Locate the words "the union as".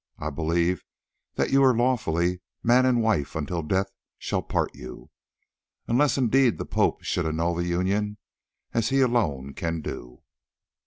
7.53-8.89